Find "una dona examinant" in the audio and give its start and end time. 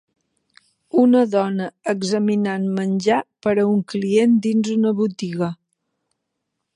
1.01-2.65